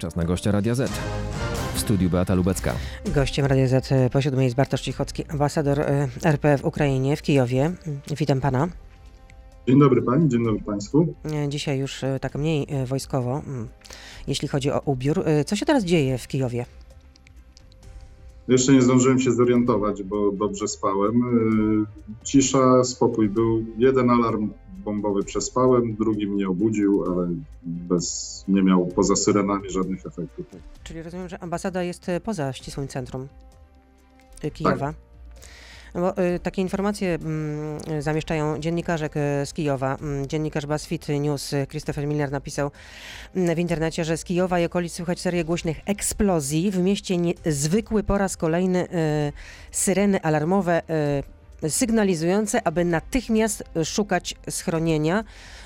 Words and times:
Czas 0.00 0.16
na 0.16 0.24
gościa 0.24 0.50
Radia 0.52 0.74
Z. 0.74 0.90
W 1.74 1.80
studiu 1.80 2.10
Beata 2.10 2.34
Lubecka. 2.34 2.74
Gościem 3.14 3.46
Radia 3.46 3.68
Z 3.68 3.88
po 4.12 4.20
siódmej 4.20 4.44
jest 4.44 4.56
Bartosz 4.56 4.80
Cichocki, 4.80 5.24
ambasador 5.28 5.80
e, 5.80 6.08
RP 6.24 6.58
w 6.58 6.64
Ukrainie, 6.64 7.16
w 7.16 7.22
Kijowie. 7.22 7.72
Witam 8.18 8.40
pana. 8.40 8.68
Dzień 9.68 9.80
dobry 9.80 10.02
pani, 10.02 10.28
dzień 10.28 10.44
dobry 10.44 10.62
państwu. 10.62 11.14
E, 11.44 11.48
Dzisiaj 11.48 11.78
już 11.78 12.04
e, 12.04 12.20
tak 12.20 12.34
mniej 12.34 12.66
e, 12.68 12.86
wojskowo, 12.86 13.42
mm, 13.46 13.68
jeśli 14.26 14.48
chodzi 14.48 14.70
o 14.70 14.80
ubiór. 14.84 15.22
E, 15.28 15.44
Co 15.44 15.56
się 15.56 15.66
teraz 15.66 15.84
dzieje 15.84 16.18
w 16.18 16.28
Kijowie? 16.28 16.66
Jeszcze 18.48 18.72
nie 18.72 18.82
zdążyłem 18.82 19.18
się 19.20 19.32
zorientować, 19.32 20.02
bo 20.02 20.32
dobrze 20.32 20.68
spałem. 20.68 21.14
Cisza, 22.24 22.84
spokój 22.84 23.28
był. 23.28 23.64
Jeden 23.78 24.10
alarm 24.10 24.50
bombowy 24.84 25.24
przespałem, 25.24 25.94
drugi 25.94 26.26
mnie 26.26 26.48
obudził, 26.48 27.04
ale 27.12 27.28
bez, 27.62 28.44
nie 28.48 28.62
miał 28.62 28.86
poza 28.86 29.16
syrenami 29.16 29.70
żadnych 29.70 30.06
efektów. 30.06 30.46
Czyli 30.84 31.02
rozumiem, 31.02 31.28
że 31.28 31.42
ambasada 31.42 31.82
jest 31.82 32.08
e, 32.08 32.20
poza 32.20 32.52
ścisłym 32.52 32.88
centrum 32.88 33.28
e, 34.42 34.50
Kijowa. 34.50 34.94
No 35.94 36.00
Bo 36.00 36.16
e, 36.16 36.38
takie 36.38 36.62
informacje 36.62 37.14
mm, 37.14 38.02
zamieszczają 38.02 38.58
dziennikarze 38.58 39.08
z 39.44 39.52
Kijowa. 39.52 39.96
Mm, 39.96 40.26
Dziennikarz 40.26 40.66
BuzzFeed 40.66 41.08
News 41.08 41.54
Christopher 41.68 42.06
Miller 42.06 42.32
napisał 42.32 42.70
mm, 43.34 43.56
w 43.56 43.58
internecie, 43.58 44.04
że 44.04 44.16
z 44.16 44.24
Kijowa 44.24 44.60
i 44.60 44.64
okolic 44.64 44.92
słychać 44.92 45.20
serię 45.20 45.44
głośnych 45.44 45.80
eksplozji. 45.86 46.70
W 46.70 46.78
mieście 46.78 47.16
niezwykły 47.16 48.02
po 48.02 48.18
raz 48.18 48.36
kolejny 48.36 48.88
syreny 49.70 50.22
alarmowe 50.22 50.82
sygnalizujące, 51.68 52.66
aby 52.66 52.84
natychmiast 52.84 53.64
szukać 53.84 54.34
schronienia. 54.50 55.24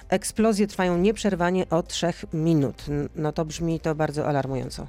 Eksplozje 0.08 0.66
trwają 0.66 0.98
nieprzerwanie 0.98 1.68
od 1.70 1.88
trzech 1.88 2.24
minut. 2.32 2.84
No 3.16 3.32
to 3.32 3.44
brzmi 3.44 3.80
to 3.80 3.94
bardzo 3.94 4.26
alarmująco 4.26 4.86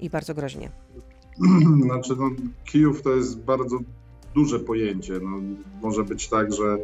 i 0.00 0.10
bardzo 0.10 0.34
groźnie. 0.34 0.70
Znaczy, 1.86 2.14
no, 2.18 2.30
Kijów 2.64 3.02
to 3.02 3.10
jest 3.10 3.38
bardzo 3.38 3.78
duże 4.34 4.60
pojęcie. 4.60 5.12
No, 5.22 5.40
może 5.82 6.04
być 6.04 6.28
tak, 6.28 6.52
że 6.52 6.78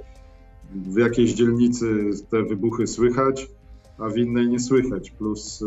w 0.74 0.98
jakiejś 0.98 1.32
dzielnicy 1.32 2.10
te 2.30 2.42
wybuchy 2.42 2.86
słychać, 2.86 3.48
a 3.98 4.08
w 4.08 4.16
innej 4.16 4.48
nie 4.48 4.60
słychać. 4.60 5.10
Plus 5.10 5.62
y, 5.62 5.66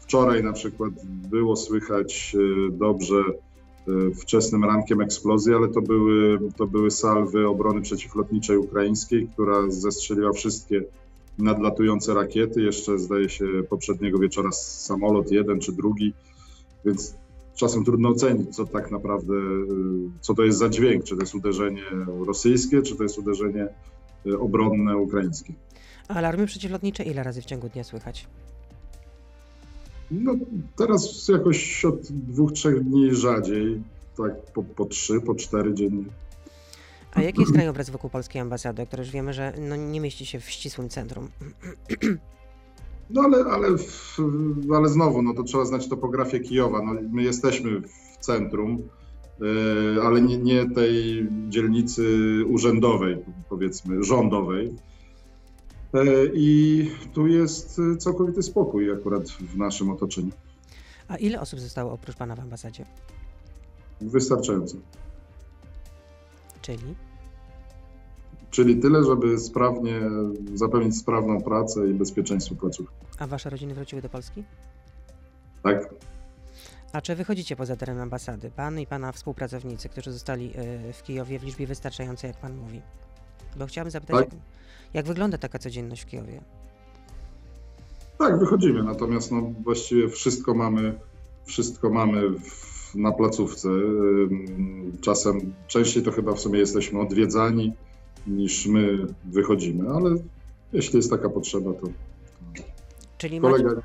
wczoraj 0.00 0.44
na 0.44 0.52
przykład 0.52 0.92
było 1.06 1.56
słychać 1.56 2.36
y, 2.68 2.72
dobrze 2.72 3.16
wczesnym 4.20 4.64
rankiem 4.64 5.00
eksplozji, 5.00 5.54
ale 5.54 5.68
to 5.68 5.82
były, 5.82 6.38
to 6.56 6.66
były 6.66 6.90
salwy 6.90 7.48
obrony 7.48 7.80
przeciwlotniczej 7.80 8.58
ukraińskiej, 8.58 9.28
która 9.28 9.70
zestrzeliła 9.70 10.32
wszystkie 10.32 10.82
nadlatujące 11.38 12.14
rakiety. 12.14 12.62
Jeszcze 12.62 12.98
zdaje 12.98 13.28
się 13.28 13.46
poprzedniego 13.70 14.18
wieczora 14.18 14.52
samolot 14.52 15.32
jeden 15.32 15.60
czy 15.60 15.72
drugi, 15.72 16.12
więc 16.84 17.14
czasem 17.54 17.84
trudno 17.84 18.08
ocenić, 18.08 18.56
co 18.56 18.66
tak 18.66 18.90
naprawdę, 18.90 19.34
y, 19.34 20.10
co 20.20 20.34
to 20.34 20.44
jest 20.44 20.58
za 20.58 20.68
dźwięk, 20.68 21.04
czy 21.04 21.16
to 21.16 21.22
jest 21.22 21.34
uderzenie 21.34 21.82
rosyjskie, 22.26 22.82
czy 22.82 22.96
to 22.96 23.02
jest 23.02 23.18
uderzenie 23.18 23.68
y, 24.26 24.38
obronne 24.38 24.96
ukraińskie. 24.96 25.52
Alarmy 26.08 26.46
przeciwlotnicze 26.46 27.02
ile 27.02 27.22
razy 27.22 27.42
w 27.42 27.44
ciągu 27.44 27.68
dnia 27.68 27.84
słychać? 27.84 28.26
No 30.10 30.34
teraz 30.76 31.28
jakoś 31.28 31.84
od 31.84 32.12
dwóch, 32.12 32.52
trzech 32.52 32.84
dni 32.84 33.14
rzadziej, 33.14 33.82
tak 34.16 34.52
po, 34.52 34.62
po 34.62 34.84
trzy, 34.84 35.20
po 35.20 35.34
cztery 35.34 35.74
dziennie. 35.74 36.04
A 37.12 37.22
jaki 37.22 37.40
jest 37.40 37.52
krajobraz 37.52 37.90
wokół 37.90 38.10
polskiej 38.10 38.42
ambasady, 38.42 38.86
który 38.86 39.02
już 39.02 39.12
wiemy, 39.12 39.32
że 39.32 39.52
no, 39.68 39.76
nie 39.76 40.00
mieści 40.00 40.26
się 40.26 40.40
w 40.40 40.50
ścisłym 40.50 40.88
centrum? 40.88 41.28
No 43.10 43.22
ale, 43.22 43.44
ale, 43.44 43.68
ale 44.76 44.88
znowu, 44.88 45.22
no 45.22 45.34
to 45.34 45.42
trzeba 45.42 45.64
znać 45.64 45.88
topografię 45.88 46.40
Kijowa. 46.40 46.82
No, 46.82 47.00
my 47.12 47.22
jesteśmy 47.22 47.80
w 47.80 48.16
centrum, 48.20 48.82
y, 49.96 50.02
ale 50.02 50.20
nie, 50.20 50.38
nie 50.38 50.70
tej 50.70 51.28
dzielnicy 51.48 52.04
urzędowej, 52.48 53.16
powiedzmy, 53.48 54.04
rządowej. 54.04 54.74
Y, 55.96 56.30
I 56.34 56.90
tu 57.14 57.26
jest 57.26 57.78
y, 57.78 57.96
całkowity 57.96 58.42
spokój 58.42 58.92
akurat 58.92 59.28
w 59.28 59.56
naszym 59.56 59.90
otoczeniu. 59.90 60.30
A 61.08 61.16
ile 61.16 61.40
osób 61.40 61.60
zostało 61.60 61.92
oprócz 61.92 62.16
pana 62.16 62.36
w 62.36 62.40
ambasadzie? 62.40 62.84
Wystarczająco. 64.00 64.76
Czyli? 66.62 66.94
Czyli 68.50 68.76
tyle, 68.76 69.04
żeby 69.04 69.38
sprawnie 69.38 70.00
zapewnić 70.54 70.98
sprawną 70.98 71.40
pracę 71.40 71.88
i 71.90 71.94
bezpieczeństwo 71.94 72.54
placówki. 72.54 72.94
A 73.18 73.26
wasze 73.26 73.50
rodziny 73.50 73.74
wróciły 73.74 74.02
do 74.02 74.08
Polski? 74.08 74.44
Tak? 75.62 75.94
A 76.92 77.00
czy 77.00 77.14
wychodzicie 77.14 77.56
poza 77.56 77.76
teren 77.76 78.00
ambasady? 78.00 78.50
Pan 78.50 78.80
i 78.80 78.86
pana 78.86 79.12
współpracownicy, 79.12 79.88
którzy 79.88 80.12
zostali 80.12 80.52
y, 80.88 80.92
w 80.92 81.02
Kijowie 81.02 81.38
w 81.38 81.42
liczbie 81.42 81.66
wystarczającej, 81.66 82.28
jak 82.28 82.40
pan 82.40 82.56
mówi? 82.56 82.82
Bo 83.56 83.66
chciałabym 83.66 83.90
zapytać, 83.90 84.16
Tak. 84.16 84.32
jak, 84.32 84.42
jak 84.96 85.06
wygląda 85.06 85.38
taka 85.38 85.58
codzienność 85.58 86.02
w 86.02 86.06
Kijowie? 86.06 86.40
Tak, 88.18 88.38
wychodzimy, 88.38 88.82
natomiast 88.82 89.32
no, 89.32 89.52
właściwie 89.64 90.08
wszystko 90.08 90.54
mamy, 90.54 90.98
wszystko 91.44 91.90
mamy 91.90 92.30
w, 92.30 92.94
na 92.94 93.12
placówce. 93.12 93.68
Czasem 95.00 95.54
częściej 95.66 96.02
to 96.02 96.12
chyba 96.12 96.32
w 96.32 96.40
sumie 96.40 96.58
jesteśmy 96.58 97.00
odwiedzani 97.00 97.72
niż 98.26 98.66
my 98.66 99.06
wychodzimy, 99.24 99.90
ale 99.90 100.16
jeśli 100.72 100.96
jest 100.96 101.10
taka 101.10 101.28
potrzeba, 101.28 101.72
to 101.72 101.86
Czyli 103.18 103.40
macie, 103.40 103.64
kolega 103.64 103.82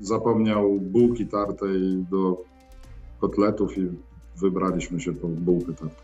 zapomniał 0.00 0.80
bułki 0.80 1.26
tartej 1.26 2.04
do 2.10 2.42
kotletów 3.18 3.78
i 3.78 3.88
wybraliśmy 4.36 5.00
się 5.00 5.12
po 5.12 5.28
bułkę 5.28 5.72
tartą. 5.72 6.02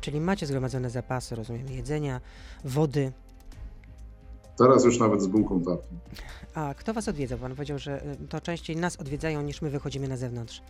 czyli 0.00 0.20
macie 0.20 0.46
zgromadzone 0.46 0.90
zapasy, 0.90 1.34
rozumiem, 1.34 1.68
jedzenia, 1.68 2.20
wody. 2.64 3.12
Teraz 4.60 4.84
już 4.84 4.98
nawet 4.98 5.22
z 5.22 5.26
bułką 5.26 5.60
tartą. 5.60 5.86
A 6.54 6.74
kto 6.74 6.94
was 6.94 7.08
odwiedza? 7.08 7.36
Pan 7.36 7.54
powiedział, 7.54 7.78
że 7.78 8.04
y, 8.22 8.28
to 8.28 8.40
częściej 8.40 8.76
nas 8.76 9.00
odwiedzają 9.00 9.42
niż 9.42 9.62
my 9.62 9.70
wychodzimy 9.70 10.08
na 10.08 10.16
zewnątrz. 10.16 10.62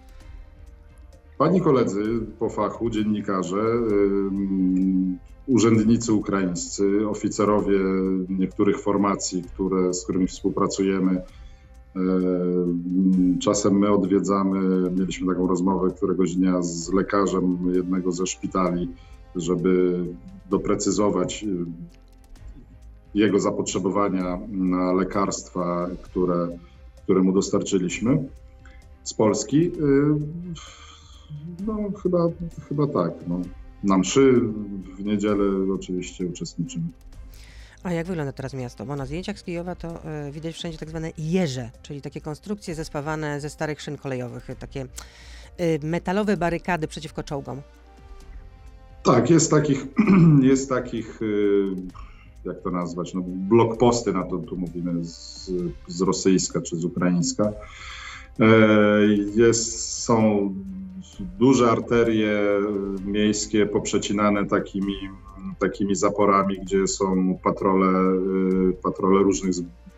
Pani 1.38 1.60
koledzy 1.60 2.02
po 2.38 2.48
fachu, 2.48 2.90
dziennikarze, 2.90 3.62
urzędnicy 5.46 6.12
ukraińscy, 6.12 7.08
oficerowie 7.08 7.78
niektórych 8.28 8.80
formacji, 8.80 9.42
które, 9.42 9.94
z 9.94 10.04
którymi 10.04 10.26
współpracujemy. 10.26 11.22
Czasem 13.40 13.78
my 13.78 13.90
odwiedzamy, 13.90 14.90
mieliśmy 14.90 15.34
taką 15.34 15.46
rozmowę 15.46 15.90
któregoś 15.96 16.34
dnia 16.34 16.62
z 16.62 16.92
lekarzem 16.92 17.72
jednego 17.74 18.12
ze 18.12 18.26
szpitali, 18.26 18.88
żeby 19.36 20.04
doprecyzować 20.50 21.44
jego 23.14 23.40
zapotrzebowania 23.40 24.38
na 24.48 24.92
lekarstwa, 24.92 25.88
które, 26.02 26.48
które 27.02 27.22
mu 27.22 27.32
dostarczyliśmy 27.32 28.24
z 29.04 29.14
Polski. 29.14 29.66
Y, 29.66 29.70
No, 31.66 31.78
chyba, 32.02 32.18
chyba 32.68 32.86
tak. 32.86 33.12
No. 33.28 33.40
Na 33.84 33.98
mszy 33.98 34.32
w 34.98 35.04
niedzielę 35.04 35.74
oczywiście 35.74 36.26
uczestniczymy. 36.26 36.84
A 37.82 37.92
jak 37.92 38.06
wygląda 38.06 38.32
teraz 38.32 38.54
miasto? 38.54 38.86
Bo 38.86 38.96
na 38.96 39.06
zdjęciach 39.06 39.38
z 39.38 39.42
Kijowa 39.42 39.74
to 39.74 39.88
y, 40.28 40.32
widać 40.32 40.54
wszędzie 40.54 40.78
tak 40.78 40.88
zwane 40.88 41.10
jeże, 41.18 41.70
czyli 41.82 42.00
takie 42.00 42.20
konstrukcje 42.20 42.74
zespawane 42.74 43.40
ze 43.40 43.50
starych 43.50 43.80
szyn 43.80 43.96
kolejowych, 43.98 44.48
takie 44.58 44.86
y, 45.60 45.80
metalowe 45.82 46.36
barykady 46.36 46.88
przeciwko 46.88 47.22
czołgom. 47.22 47.62
Tak, 49.02 49.30
jest 49.30 49.50
takich, 49.50 49.86
jest 50.50 50.68
takich 50.68 51.22
y, 51.22 51.74
jak 52.44 52.62
to 52.62 52.70
nazwać, 52.70 53.14
no, 53.14 53.22
blokposty, 53.26 54.12
na 54.12 54.22
to 54.22 54.38
tu 54.38 54.56
mówimy 54.56 55.04
z, 55.04 55.50
z 55.86 56.00
rosyjska 56.00 56.60
czy 56.60 56.76
z 56.76 56.84
ukraińska. 56.84 57.52
E, 58.40 58.46
Jest, 59.34 59.80
są 60.02 60.54
duże 61.38 61.70
arterie 61.70 62.40
miejskie 63.04 63.66
poprzecinane 63.66 64.46
takimi, 64.46 64.94
takimi 65.58 65.94
zaporami, 65.94 66.58
gdzie 66.62 66.86
są 66.86 67.38
patrole, 67.44 68.12
y, 68.70 68.72
patrole 68.82 69.22
różnych 69.22 69.54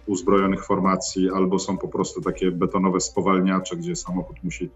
uzbrojonych 0.07 0.65
formacji, 0.65 1.31
albo 1.31 1.59
są 1.59 1.79
po 1.79 1.89
prostu 1.89 2.21
takie 2.21 2.51
betonowe 2.51 3.01
spowalniacze, 3.01 3.77
gdzie 3.77 3.97
samochód 3.97 4.37
musi 4.45 4.71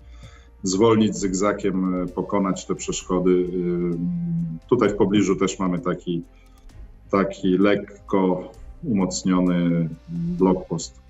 zwolnić 0.62 1.16
zygzakiem, 1.16 2.02
e, 2.02 2.06
pokonać 2.06 2.66
te 2.66 2.74
przeszkody. 2.74 3.46
Tutaj 4.68 4.88
w 4.88 4.96
pobliżu 4.96 5.36
też 5.36 5.58
mamy 5.58 5.78
taki, 5.78 6.22
taki 7.10 7.58
lekko 7.58 8.52
umocniony 8.84 9.88
blokpost. 10.08 11.06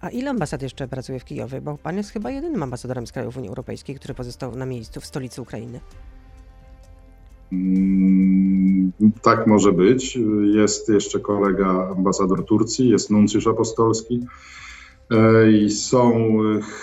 A 0.00 0.10
ile 0.10 0.30
ambasad 0.30 0.62
jeszcze 0.62 0.88
pracuje 0.88 1.20
w 1.20 1.24
Kijowie? 1.24 1.60
Bo 1.60 1.78
pan 1.78 1.96
jest 1.96 2.10
chyba 2.10 2.30
jedynym 2.30 2.62
ambasadorem 2.62 3.06
z 3.06 3.12
krajów 3.12 3.36
Unii 3.36 3.48
Europejskiej, 3.48 3.96
który 3.96 4.14
pozostał 4.14 4.56
na 4.56 4.66
miejscu 4.66 5.00
w 5.00 5.06
stolicy 5.06 5.42
Ukrainy. 5.42 5.80
Mm, 7.52 8.92
Tak 9.22 9.46
może 9.46 9.72
być. 9.72 10.18
Jest 10.54 10.88
jeszcze 10.88 11.20
kolega 11.20 11.88
ambasador 11.96 12.44
Turcji, 12.44 12.88
jest 12.88 13.10
nuncjusz 13.10 13.46
apostolski. 13.46 14.26
E, 15.10 15.52
I 15.52 15.70
są 15.70 16.12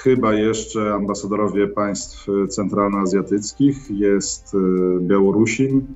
chyba 0.04 0.34
jeszcze 0.34 0.94
ambasadorowie 0.94 1.68
państw 1.68 2.28
centralnoazjatyckich, 2.50 3.78
jest 3.90 4.56
e, 4.56 4.58
Białorusin 5.00 5.88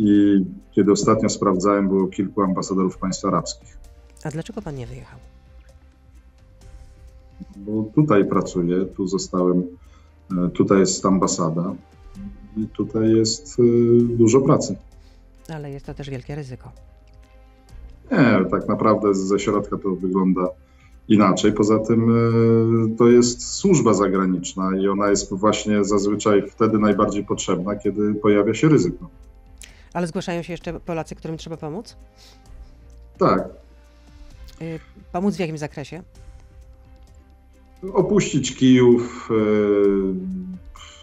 i 0.00 0.44
kiedy 0.72 0.92
ostatnio 0.92 1.28
sprawdzałem, 1.28 1.88
było 1.88 2.06
kilku 2.06 2.42
ambasadorów 2.42 2.98
państw 2.98 3.24
arabskich. 3.24 3.78
A 4.24 4.30
dlaczego 4.30 4.62
pan 4.62 4.74
nie 4.74 4.86
wyjechał? 4.86 5.18
Bo 7.56 7.82
tutaj 7.94 8.24
pracuję, 8.24 8.84
tu 8.84 9.06
zostałem, 9.06 9.62
tutaj 10.54 10.78
jest 10.78 11.06
ambasada 11.06 11.74
i 12.56 12.66
tutaj 12.66 13.14
jest 13.14 13.56
dużo 14.02 14.40
pracy. 14.40 14.76
Ale 15.48 15.70
jest 15.70 15.86
to 15.86 15.94
też 15.94 16.10
wielkie 16.10 16.34
ryzyko. 16.34 16.72
Nie, 18.12 18.50
tak 18.50 18.68
naprawdę 18.68 19.14
ze 19.14 19.38
środka 19.38 19.78
to 19.78 19.90
wygląda 19.90 20.48
inaczej. 21.08 21.52
Poza 21.52 21.78
tym 21.78 22.10
e, 22.10 22.96
to 22.96 23.08
jest 23.08 23.54
służba 23.54 23.94
zagraniczna 23.94 24.76
i 24.76 24.88
ona 24.88 25.10
jest 25.10 25.34
właśnie 25.34 25.84
zazwyczaj 25.84 26.50
wtedy 26.50 26.78
najbardziej 26.78 27.24
potrzebna, 27.24 27.76
kiedy 27.76 28.14
pojawia 28.14 28.54
się 28.54 28.68
ryzyko. 28.68 29.10
Ale 29.92 30.06
zgłaszają 30.06 30.42
się 30.42 30.52
jeszcze 30.52 30.80
Polacy, 30.80 31.14
którym 31.14 31.36
trzeba 31.36 31.56
pomóc? 31.56 31.96
Tak. 33.18 33.48
Y, 34.62 34.80
pomóc 35.12 35.36
w 35.36 35.38
jakim 35.38 35.58
zakresie? 35.58 36.02
Opuścić 37.92 38.56
Kijów, 38.56 39.28
e, 39.30 39.34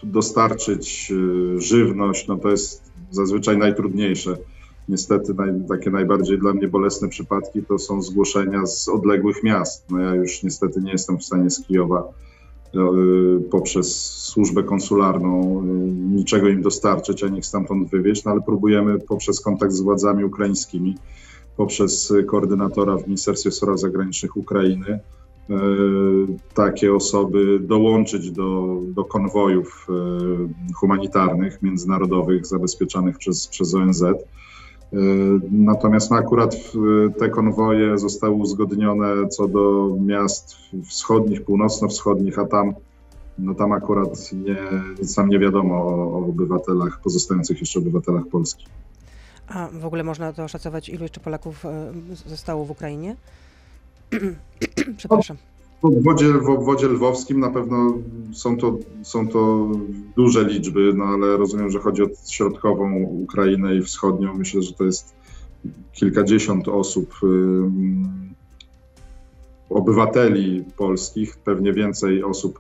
dostarczyć 0.04 1.12
e, 1.12 1.62
żywność, 1.62 2.28
no 2.28 2.38
to 2.38 2.50
jest 2.50 2.92
zazwyczaj 3.12 3.58
najtrudniejsze 3.58 4.38
niestety 4.90 5.34
naj, 5.34 5.50
takie 5.70 5.90
najbardziej 5.90 6.40
dla 6.40 6.54
mnie 6.54 6.68
bolesne 6.68 7.10
przypadki 7.10 7.64
to 7.64 7.80
są 7.80 8.02
zgłoszenia 8.02 8.66
z 8.66 8.90
odległych 8.90 9.44
miast. 9.44 9.86
No 9.90 10.00
ja 10.00 10.16
już 10.16 10.44
niestety 10.44 10.82
nie 10.82 10.92
jestem 10.92 11.18
w 11.18 11.24
stanie 11.24 11.50
z 11.50 11.62
Kijowa 11.62 12.00
y, 12.02 12.27
poprzez 13.52 14.06
służbę 14.06 14.64
konsularną 14.64 15.64
y, 15.64 15.68
niczego 16.16 16.48
im 16.48 16.62
dostarczyć, 16.62 17.24
ani 17.24 17.40
ich 17.40 17.46
stamtąd 17.46 17.90
wywieźć, 17.90 18.24
no 18.24 18.32
ale 18.32 18.42
próbujemy 18.42 19.00
poprzez 19.00 19.42
kontakt 19.42 19.74
z 19.74 19.82
władzami 19.82 20.24
ukraińskimi, 20.24 20.96
poprzez 21.58 22.14
koordynatora 22.28 22.98
w 22.98 23.06
Ministerstwie 23.06 23.52
Spraw 23.52 23.80
Zagranicznych 23.80 24.38
Ukrainy, 24.38 25.00
y, 25.50 25.54
takie 26.54 26.94
osoby 26.94 27.60
dołączyć 27.60 28.32
do, 28.32 28.82
do 28.96 29.06
konwojów 29.06 29.88
humanitarnych, 30.76 31.62
międzynarodowych 31.62 32.46
zabezpieczanych 32.46 33.18
przez, 33.18 33.48
przez 33.48 33.76
ONZ. 33.76 34.04
Y, 34.94 34.98
natomiast 35.52 36.12
no 36.12 36.18
akurat 36.18 36.56
te 37.20 37.30
konwoje 37.30 37.98
zostały 37.98 38.34
uzgodnione 38.34 39.28
co 39.28 39.48
do 39.48 39.96
miast 40.02 40.56
wschodnich, 40.86 41.42
północno-wschodnich, 41.42 42.40
a 42.40 42.46
tam, 42.46 42.74
no 43.40 43.56
tam 43.56 43.72
akurat 43.72 44.32
nie, 44.34 44.58
nic 45.00 45.18
nam 45.18 45.30
nie 45.30 45.40
wiadomo 45.40 45.76
o, 45.76 46.14
o 46.14 46.26
obywatelach, 46.26 47.02
pozostających 47.04 47.60
jeszcze 47.60 47.80
obywatelach 47.80 48.28
Polski. 48.28 48.66
A 49.48 49.68
w 49.68 49.86
ogóle 49.86 50.04
można 50.04 50.34
to 50.34 50.44
oszacować, 50.44 50.90
ilu 50.90 51.04
jeszcze 51.04 51.20
Polaków 51.20 51.66
y, 51.66 52.30
zostało 52.30 52.66
w 52.66 52.72
Ukrainie? 52.72 53.16
Przepraszam. 54.98 55.38
W 55.82 55.86
obwodzie, 55.86 56.34
w 56.34 56.50
obwodzie 56.50 56.88
lwowskim 56.88 57.40
na 57.40 57.50
pewno 57.50 57.98
są 58.34 58.58
to, 58.58 58.78
są 59.04 59.28
to 59.28 59.70
duże 60.16 60.44
liczby, 60.44 60.94
no 60.96 61.04
ale 61.04 61.38
rozumiem, 61.38 61.70
że 61.70 61.80
chodzi 61.80 62.04
o 62.04 62.08
środkową 62.30 62.94
Ukrainę 63.04 63.76
i 63.76 63.82
wschodnią. 63.82 64.34
Myślę, 64.34 64.62
że 64.62 64.74
to 64.74 64.84
jest 64.84 65.16
kilkadziesiąt 65.94 66.68
osób, 66.68 67.14
obywateli 69.70 70.64
polskich, 70.78 71.38
pewnie 71.38 71.74
więcej 71.74 72.24
osób 72.24 72.60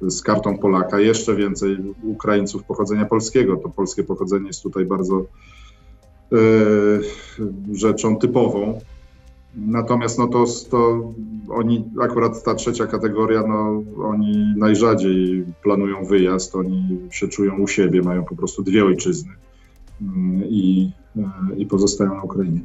z 0.00 0.22
kartą 0.22 0.58
Polaka, 0.58 1.00
jeszcze 1.00 1.36
więcej 1.36 1.76
Ukraińców 2.02 2.64
pochodzenia 2.64 3.04
polskiego. 3.04 3.56
To 3.56 3.68
polskie 3.68 4.04
pochodzenie 4.04 4.46
jest 4.46 4.62
tutaj 4.62 4.84
bardzo 4.84 5.24
yy, 6.30 7.00
rzeczą 7.72 8.16
typową. 8.16 8.78
Natomiast 9.54 10.18
no 10.18 10.26
to, 10.26 10.44
to 10.70 11.12
oni, 11.48 11.84
akurat 12.02 12.42
ta 12.42 12.54
trzecia 12.54 12.86
kategoria, 12.86 13.42
no 13.42 13.82
oni 14.02 14.54
najrzadziej 14.56 15.44
planują 15.62 16.04
wyjazd, 16.04 16.54
oni 16.54 16.98
się 17.10 17.28
czują 17.28 17.58
u 17.58 17.68
siebie, 17.68 18.02
mają 18.02 18.24
po 18.24 18.36
prostu 18.36 18.62
dwie 18.62 18.84
ojczyzny 18.84 19.32
mm, 20.02 20.44
i, 20.44 20.92
i 21.56 21.66
pozostają 21.66 22.14
na 22.14 22.22
Ukrainie. 22.22 22.60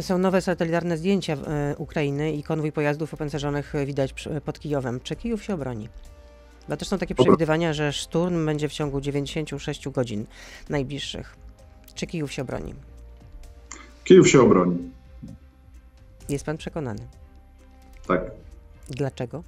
Są 0.00 0.18
nowe 0.18 0.40
satelitarne 0.40 0.96
zdjęcia 0.96 1.32
e, 1.32 1.74
Ukrainy 1.78 2.32
i 2.32 2.42
konwój 2.42 2.72
pojazdów 2.72 3.14
opancerzonych 3.14 3.72
widać 3.86 4.14
pod 4.44 4.60
Kijowem. 4.60 5.00
Czy 5.02 5.16
Kijów 5.16 5.42
się 5.42 5.54
obroni? 5.54 5.88
Bo 6.68 6.76
też 6.76 6.88
są 6.88 6.98
takie 6.98 7.14
przewidywania, 7.14 7.72
że 7.72 7.92
szturm 7.92 8.46
będzie 8.46 8.68
w 8.68 8.72
ciągu 8.72 9.00
96 9.00 9.88
godzin 9.88 10.26
najbliższych. 10.68 11.36
Czy 11.94 12.06
Kijów 12.06 12.32
się 12.32 12.42
obroni? 12.42 12.74
Kijów 14.04 14.28
się 14.28 14.40
obroni. 14.40 14.78
Jest 16.30 16.46
pan 16.46 16.56
przekonany? 16.56 17.00
Tak. 18.06 18.30
Dlaczego? 18.88 19.42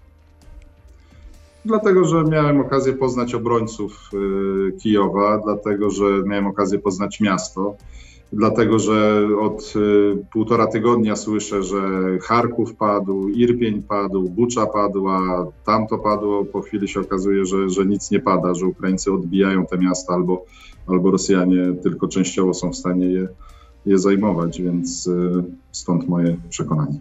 Dlatego, 1.64 2.04
że 2.04 2.24
miałem 2.24 2.60
okazję 2.60 2.92
poznać 2.92 3.34
obrońców 3.34 4.10
y, 4.14 4.72
Kijowa, 4.72 5.38
dlatego, 5.38 5.90
że 5.90 6.04
miałem 6.26 6.46
okazję 6.46 6.78
poznać 6.78 7.20
miasto, 7.20 7.76
dlatego, 8.32 8.78
że 8.78 9.28
od 9.40 9.74
y, 9.76 10.26
półtora 10.32 10.66
tygodnia 10.66 11.16
słyszę, 11.16 11.62
że 11.62 11.80
Charków 12.22 12.74
padł, 12.74 13.28
Irpień 13.28 13.82
padł, 13.82 14.28
Bucza 14.28 14.66
padła, 14.66 15.46
tamto 15.64 15.98
padło. 15.98 16.44
Po 16.44 16.60
chwili 16.60 16.88
się 16.88 17.00
okazuje, 17.00 17.46
że, 17.46 17.68
że 17.68 17.86
nic 17.86 18.10
nie 18.10 18.20
pada, 18.20 18.54
że 18.54 18.66
Ukraińcy 18.66 19.12
odbijają 19.12 19.66
te 19.66 19.78
miasta 19.78 20.14
albo, 20.14 20.44
albo 20.86 21.10
Rosjanie 21.10 21.74
tylko 21.82 22.08
częściowo 22.08 22.54
są 22.54 22.70
w 22.70 22.76
stanie 22.76 23.06
je 23.06 23.28
je 23.86 23.98
zajmować, 23.98 24.62
więc 24.62 25.06
y, 25.06 25.44
stąd 25.72 26.08
moje 26.08 26.36
przekonanie. 26.50 26.98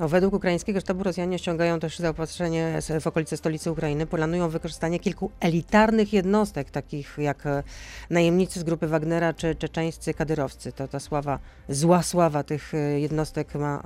No, 0.00 0.08
według 0.08 0.34
ukraińskiego 0.34 0.80
sztabu 0.80 1.02
Rosjanie 1.02 1.38
ściągają 1.38 1.80
też 1.80 1.98
zaopatrzenie 1.98 2.78
w 3.00 3.06
okolice 3.06 3.36
stolicy 3.36 3.70
Ukrainy. 3.70 4.06
Planują 4.06 4.48
wykorzystanie 4.48 4.98
kilku 4.98 5.30
elitarnych 5.40 6.12
jednostek, 6.12 6.70
takich 6.70 7.14
jak 7.18 7.46
e, 7.46 7.62
najemnicy 8.10 8.60
z 8.60 8.62
grupy 8.62 8.86
Wagnera 8.86 9.32
czy 9.32 9.54
czeczeńscy 9.54 10.14
kadyrowcy. 10.14 10.72
To 10.72 10.88
ta 10.88 11.00
sława, 11.00 11.38
zła 11.68 12.02
sława 12.02 12.42
tych 12.42 12.74
e, 12.74 13.00
jednostek 13.00 13.54
ma 13.54 13.82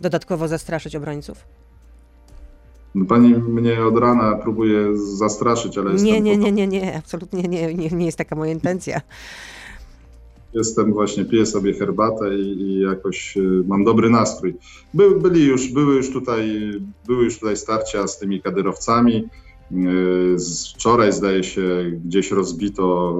dodatkowo 0.00 0.48
zastraszyć 0.48 0.96
obrońców? 0.96 1.44
No, 2.94 3.04
pani 3.04 3.34
mnie 3.34 3.84
od 3.84 3.98
rana 3.98 4.36
próbuje 4.36 4.96
zastraszyć, 4.96 5.78
ale 5.78 5.94
nie, 5.94 6.20
nie, 6.20 6.36
nie, 6.36 6.52
nie, 6.52 6.66
nie, 6.66 6.96
absolutnie 6.96 7.42
nie, 7.42 7.74
nie, 7.74 7.88
nie 7.90 8.06
jest 8.06 8.18
taka 8.18 8.36
moja 8.36 8.52
intencja 8.52 9.00
jestem 10.58 10.92
właśnie, 10.92 11.24
piję 11.24 11.46
sobie 11.46 11.74
herbatę 11.74 12.38
i, 12.38 12.60
i 12.60 12.80
jakoś 12.80 13.36
y, 13.36 13.62
mam 13.66 13.84
dobry 13.84 14.10
nastrój. 14.10 14.56
By, 14.94 15.10
byli 15.10 15.46
już, 15.46 15.68
były, 15.72 15.94
już 15.94 16.10
tutaj, 16.10 16.72
były 17.06 17.24
już 17.24 17.38
tutaj 17.38 17.56
starcia 17.56 18.06
z 18.06 18.18
tymi 18.18 18.42
kadyrowcami. 18.42 19.24
Y, 19.72 20.38
z 20.38 20.74
wczoraj 20.74 21.12
zdaje 21.12 21.44
się 21.44 21.92
gdzieś 22.04 22.30
rozbito 22.30 23.16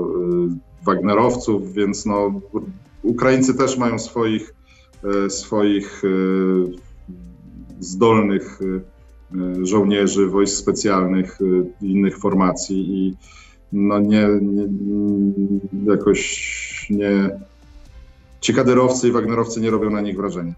y, 0.54 0.84
Wagnerowców, 0.84 1.72
więc 1.72 2.06
no, 2.06 2.40
Ukraińcy 3.02 3.54
też 3.54 3.78
mają 3.78 3.98
swoich, 3.98 4.54
swoich 5.28 6.02
zdolnych 7.80 8.60
żołnierzy, 9.62 10.26
wojsk 10.26 10.56
specjalnych, 10.56 11.38
innych 11.82 12.18
formacji 12.18 12.76
i 12.76 13.14
no 13.72 13.98
nie, 13.98 14.28
nie 14.40 14.68
jakoś 15.86 16.67
nie. 16.90 17.30
Ci 18.40 18.54
kaderowcy 18.54 19.08
i 19.08 19.12
wagnerowcy 19.12 19.60
nie 19.60 19.70
robią 19.70 19.90
na 19.90 20.00
nich 20.00 20.16
wrażenia. 20.16 20.52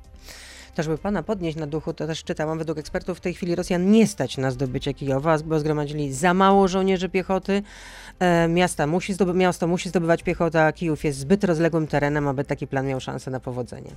Też 0.75 0.89
by 0.89 0.99
pana 0.99 1.23
podnieść 1.23 1.57
na 1.57 1.67
duchu, 1.67 1.95
to 1.95 2.07
też 2.07 2.25
czytałam, 2.25 2.59
według 2.59 2.79
ekspertów 2.79 3.19
w 3.19 3.21
tej 3.21 3.35
chwili 3.35 3.55
Rosjan 3.55 3.91
nie 3.91 4.07
stać 4.07 4.39
na 4.39 4.51
zdobycie 4.51 4.95
Kijowa, 4.95 5.39
bo 5.39 5.61
zgromadzili 5.61 6.13
za 6.13 6.35
mało 6.35 6.69
żołnierzy 6.69 7.09
piechoty. 7.09 7.63
E, 8.19 8.49
miasta 8.49 8.87
musi 8.87 9.13
zdoby, 9.13 9.35
miasto 9.35 9.67
musi 9.67 9.89
zdobywać 9.89 10.23
piechotę, 10.23 10.65
a 10.65 10.73
Kijów 10.73 11.05
jest 11.05 11.19
zbyt 11.19 11.45
rozległym 11.45 11.87
terenem, 11.87 12.29
aby 12.29 12.45
taki 12.45 12.67
plan 12.67 12.87
miał 12.87 13.01
szansę 13.01 13.31
na 13.31 13.41
powodzenie. 13.41 13.91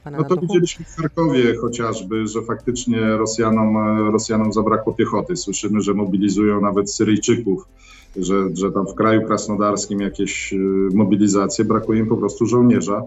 Pana 0.00 0.18
no 0.18 0.24
to 0.24 0.34
na 0.34 0.40
duchu? 0.40 0.52
widzieliśmy 0.52 0.84
w 0.84 0.96
Charkowie 0.96 1.56
chociażby, 1.56 2.26
że 2.26 2.42
faktycznie 2.42 3.00
Rosjanom, 3.00 3.76
Rosjanom 4.12 4.52
zabrakło 4.52 4.92
piechoty. 4.92 5.36
Słyszymy, 5.36 5.80
że 5.80 5.94
mobilizują 5.94 6.60
nawet 6.60 6.92
Syryjczyków 6.92 7.66
że, 8.16 8.56
że 8.56 8.72
tam 8.72 8.86
w 8.86 8.94
kraju 8.94 9.26
krasnodarskim 9.26 10.00
jakieś 10.00 10.52
y, 10.52 10.56
mobilizacje, 10.94 11.64
brakuje 11.64 12.00
im 12.00 12.06
po 12.06 12.16
prostu 12.16 12.46
żołnierza. 12.46 13.02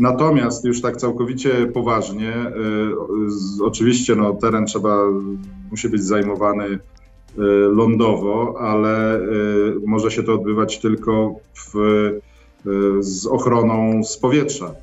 Natomiast 0.00 0.64
już 0.64 0.80
tak 0.80 0.96
całkowicie 0.96 1.66
poważnie, 1.66 2.32
y, 3.60 3.64
oczywiście 3.64 4.16
no, 4.16 4.34
teren 4.34 4.66
trzeba, 4.66 4.98
musi 5.70 5.88
być 5.88 6.04
zajmowany 6.04 6.78
lądowo, 7.72 8.54
ale 8.60 9.20
może 9.86 10.10
się 10.10 10.22
to 10.22 10.34
odbywać 10.34 10.78
tylko 10.78 11.34
w, 11.54 11.74
z 13.00 13.26
ochroną 13.26 14.04
z 14.04 14.16
powietrza. 14.16 14.74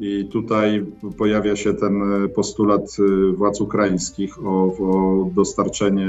I 0.00 0.28
tutaj 0.32 0.86
pojawia 1.18 1.56
się 1.56 1.74
ten 1.74 2.02
postulat 2.34 2.96
y, 2.98 3.32
władz 3.32 3.60
ukraińskich 3.60 4.46
o, 4.46 4.64
o 4.64 5.30
dostarczenie 5.34 6.08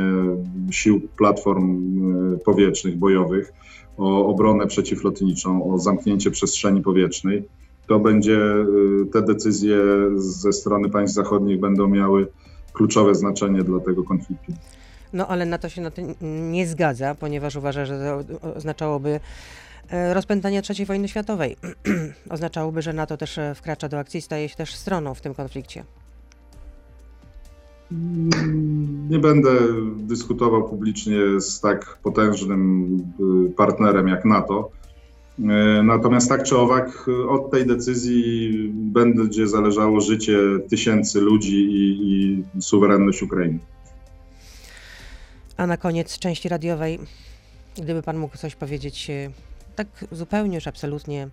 sił 0.72 1.02
platform 1.18 2.34
y, 2.34 2.38
powietrznych, 2.38 2.98
bojowych, 2.98 3.54
o 3.98 4.28
obronę 4.28 4.68
przeciwlotniczą, 4.68 5.74
o 5.74 5.78
zamknięcie 5.78 6.32
przestrzeni 6.32 6.82
powietrznej. 6.82 7.44
To 7.88 8.00
będzie, 8.00 8.40
te 9.14 9.22
decyzje 9.22 9.78
ze 10.16 10.54
strony 10.54 10.90
państw 10.90 11.16
zachodnich 11.16 11.60
będą 11.60 11.88
miały 11.88 12.28
kluczowe 12.74 13.16
znaczenie 13.16 13.64
dla 13.64 13.80
tego 13.80 14.04
konfliktu. 14.04 14.54
No 15.14 15.28
ale 15.28 15.46
NATO 15.46 15.70
się 15.70 15.82
na 15.82 15.92
to 15.92 16.02
nie 16.52 16.68
zgadza, 16.68 17.16
ponieważ 17.16 17.56
uważa, 17.56 17.86
że 17.86 18.24
to 18.28 18.54
oznaczałoby 18.56 19.10
e, 19.10 19.20
rozpętanie 20.14 20.62
III 20.70 20.86
wojny 20.86 21.08
światowej. 21.08 21.56
Oznaczałoby, 22.30 22.82
że 22.82 22.94
NATO 22.94 23.18
też 23.18 23.38
e, 23.38 23.56
wkracza 23.56 23.90
do 23.90 24.00
akcji 24.00 24.18
i 24.18 24.22
staje 24.22 24.50
się 24.50 24.56
też 24.56 24.76
stroną 24.76 25.14
w 25.14 25.22
tym 25.22 25.34
konflikcie. 25.34 25.84
Mm, 27.92 29.10
nie 29.10 29.20
będę 29.20 29.50
dyskutował 29.98 30.70
publicznie 30.70 31.42
z 31.42 31.60
tak 31.60 31.98
potężnym 32.04 32.88
y, 33.50 33.50
partnerem 33.50 34.08
jak 34.08 34.26
NATO. 34.26 34.70
E, 35.40 35.44
natomiast 35.84 36.30
tak 36.30 36.44
czy 36.44 36.58
owak 36.58 37.06
od 37.30 37.52
tej 37.52 37.66
decyzji 37.66 38.52
będzie 38.74 39.48
zależało 39.48 40.02
życie 40.02 40.40
tysięcy 40.70 41.22
ludzi 41.22 41.56
i, 41.56 42.12
i 42.12 42.62
suwerenność 42.62 43.24
Ukrainy. 43.24 43.60
A 45.58 45.68
na 45.68 45.78
koniec 45.78 46.20
części 46.20 46.50
radiowej, 46.50 47.00
gdyby 47.78 48.02
Pan 48.02 48.18
mógł 48.18 48.38
coś 48.38 48.56
powiedzieć 48.56 49.10
e, 49.10 49.30
tak 49.78 49.88
zupełnie 50.12 50.56
już 50.56 50.68
absolutnie 50.68 51.30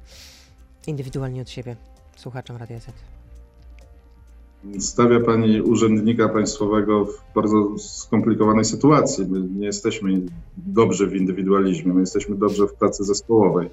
indywidualnie 0.87 1.43
od 1.43 1.51
siebie 1.51 1.77
słuchaczom 2.17 2.57
Radia 2.57 2.81
Z. 2.81 2.87
Stawia 4.79 5.21
Pani 5.21 5.63
urzędnika 5.63 6.29
państwowego 6.29 7.05
w 7.05 7.35
bardzo 7.35 7.79
skomplikowanej 7.79 8.65
sytuacji. 8.65 9.27
My 9.27 9.41
nie 9.41 9.67
jesteśmy 9.67 10.21
dobrze 10.57 11.07
w 11.07 11.17
indywidualizmie, 11.17 11.93
my 11.93 12.01
jesteśmy 12.01 12.37
dobrze 12.37 12.67
w 12.67 12.75
pracy 12.75 13.05
zespołowej. 13.05 13.71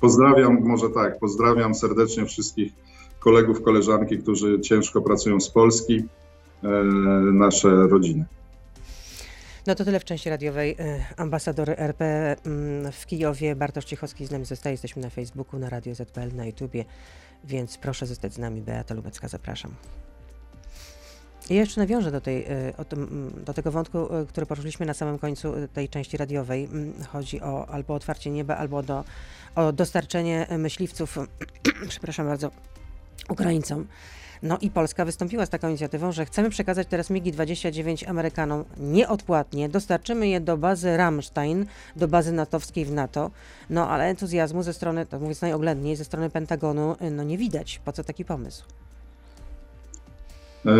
Pozdrawiam, 0.00 0.60
może 0.60 0.90
tak, 0.90 1.18
pozdrawiam 1.18 1.74
serdecznie 1.74 2.26
wszystkich 2.26 2.72
kolegów, 3.18 3.62
koleżanki, 3.62 4.18
którzy 4.18 4.60
ciężko 4.60 5.02
pracują 5.02 5.40
z 5.40 5.50
Polski, 5.50 6.04
e, 6.62 6.68
nasze 7.32 7.68
rodziny. 7.68 8.24
No 9.66 9.74
to 9.74 9.84
tyle 9.84 10.00
w 10.00 10.04
części 10.04 10.30
radiowej. 10.30 10.76
E, 10.78 11.04
ambasador 11.16 11.70
RP 11.70 12.36
mm, 12.46 12.92
w 12.92 13.06
Kijowie, 13.06 13.56
Bartosz 13.56 13.84
Ciechowski 13.84 14.26
z 14.26 14.30
nami 14.30 14.44
zostaje. 14.44 14.72
Jesteśmy 14.72 15.02
na 15.02 15.10
Facebooku, 15.10 15.60
na 15.60 15.70
Radio 15.70 15.94
ZPL, 15.94 16.36
na 16.36 16.46
YouTubie, 16.46 16.84
więc 17.44 17.78
proszę 17.78 18.06
zostać 18.06 18.34
z 18.34 18.38
nami. 18.38 18.60
Beata 18.60 18.94
Lubecka, 18.94 19.28
zapraszam. 19.28 19.74
I 21.50 21.54
jeszcze 21.54 21.80
nawiążę 21.80 22.10
do, 22.10 22.20
tej, 22.20 22.44
e, 22.44 22.72
do 23.44 23.54
tego 23.54 23.70
wątku, 23.70 24.14
e, 24.16 24.26
który 24.26 24.46
poruszyliśmy 24.46 24.86
na 24.86 24.94
samym 24.94 25.18
końcu 25.18 25.54
tej 25.72 25.88
części 25.88 26.16
radiowej. 26.16 26.64
Mm, 26.64 27.04
chodzi 27.04 27.40
o 27.40 27.68
albo 27.68 27.94
otwarcie 27.94 28.30
nieba, 28.30 28.56
albo 28.56 28.82
do, 28.82 29.04
o 29.54 29.72
dostarczenie 29.72 30.46
myśliwców, 30.58 31.18
przepraszam 31.88 32.26
bardzo, 32.26 32.50
Ukraińcom. 33.28 33.86
No 34.42 34.58
i 34.60 34.70
Polska 34.70 35.04
wystąpiła 35.04 35.46
z 35.46 35.50
taką 35.50 35.68
inicjatywą, 35.68 36.12
że 36.12 36.24
chcemy 36.24 36.50
przekazać 36.50 36.88
teraz 36.90 37.10
MiGi-29 37.10 38.10
Amerykanom 38.10 38.64
nieodpłatnie. 38.80 39.68
Dostarczymy 39.68 40.28
je 40.28 40.40
do 40.40 40.56
bazy 40.56 40.96
Ramstein, 40.96 41.66
do 41.96 42.08
bazy 42.08 42.32
natowskiej 42.32 42.84
w 42.84 42.92
NATO. 42.92 43.30
No 43.70 43.88
ale 43.88 44.04
entuzjazmu 44.04 44.62
ze 44.62 44.72
strony, 44.72 45.06
to 45.06 45.18
mówiąc 45.18 45.42
najoględniej, 45.42 45.96
ze 45.96 46.04
strony 46.04 46.30
Pentagonu 46.30 46.96
no 47.10 47.22
nie 47.22 47.38
widać. 47.38 47.80
Po 47.84 47.92
co 47.92 48.04
taki 48.04 48.24
pomysł? 48.24 48.64
E, 50.66 50.72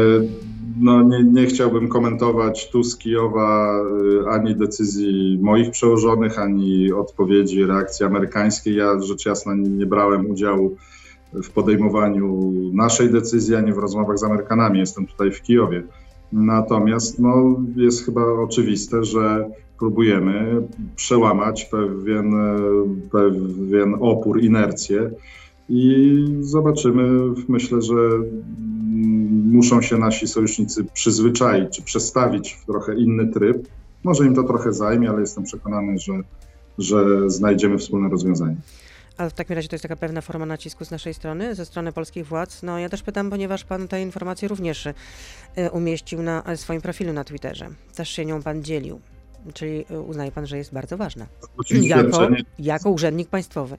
no, 0.80 1.02
nie, 1.02 1.24
nie, 1.24 1.46
chciałbym 1.46 1.88
komentować 1.88 2.70
tu 2.70 2.82
z 2.82 2.96
Kijowa 2.96 3.80
e, 4.26 4.30
ani 4.30 4.56
decyzji 4.56 5.38
moich 5.42 5.70
przełożonych, 5.70 6.38
ani 6.38 6.92
odpowiedzi, 6.92 7.66
reakcji 7.66 8.06
amerykańskiej. 8.06 8.76
Ja 8.76 9.00
rzecz 9.00 9.26
jasna 9.26 9.54
nie 9.54 9.86
brałem 9.86 10.30
udziału 10.30 10.76
w 11.32 11.50
podejmowaniu 11.50 12.52
naszej 12.72 13.10
decyzji, 13.10 13.54
ani 13.54 13.72
w 13.72 13.78
rozmowach 13.78 14.18
z 14.18 14.24
Amerykanami. 14.24 14.78
Jestem 14.78 15.06
tutaj 15.06 15.32
w 15.32 15.42
Kijowie. 15.42 15.82
Natomiast 16.32 17.18
no, 17.18 17.56
jest 17.76 18.04
chyba 18.04 18.24
oczywiste, 18.24 19.04
że 19.04 19.50
próbujemy 19.78 20.62
przełamać 20.96 21.64
pewien, 21.64 22.34
pewien 23.12 23.96
opór, 24.00 24.42
inercję 24.42 25.10
i 25.68 26.26
zobaczymy. 26.40 27.34
Myślę, 27.48 27.82
że 27.82 27.94
muszą 29.44 29.82
się 29.82 29.98
nasi 29.98 30.28
sojusznicy 30.28 30.84
przyzwyczaić, 30.84 31.76
czy 31.76 31.82
przestawić 31.82 32.52
w 32.52 32.66
trochę 32.66 32.94
inny 32.94 33.32
tryb. 33.32 33.68
Może 34.04 34.26
im 34.26 34.34
to 34.34 34.42
trochę 34.42 34.72
zajmie, 34.72 35.10
ale 35.10 35.20
jestem 35.20 35.44
przekonany, 35.44 35.98
że, 35.98 36.12
że 36.78 37.30
znajdziemy 37.30 37.78
wspólne 37.78 38.08
rozwiązanie. 38.08 38.56
Ale 39.20 39.30
w 39.30 39.32
takim 39.32 39.56
razie 39.56 39.68
to 39.68 39.74
jest 39.74 39.82
taka 39.82 39.96
pewna 39.96 40.20
forma 40.20 40.46
nacisku 40.46 40.84
z 40.84 40.90
naszej 40.90 41.14
strony, 41.14 41.54
ze 41.54 41.64
strony 41.64 41.92
polskich 41.92 42.26
władz. 42.26 42.62
No 42.62 42.78
ja 42.78 42.88
też 42.88 43.02
pytam, 43.02 43.30
ponieważ 43.30 43.64
pan 43.64 43.88
tę 43.88 44.02
informację 44.02 44.48
również 44.48 44.86
y, 44.86 44.92
umieścił 45.72 46.22
na 46.22 46.56
swoim 46.56 46.80
profilu 46.80 47.12
na 47.12 47.24
Twitterze. 47.24 47.68
Też 47.94 48.08
się 48.08 48.26
nią 48.26 48.42
pan 48.42 48.62
dzielił. 48.62 49.00
Czyli 49.54 49.84
y, 49.90 50.00
uznaje 50.00 50.32
pan, 50.32 50.46
że 50.46 50.58
jest 50.58 50.72
bardzo 50.72 50.96
ważna. 50.96 51.26
Jako, 51.70 52.28
jako 52.58 52.90
urzędnik 52.90 53.28
państwowy. 53.28 53.76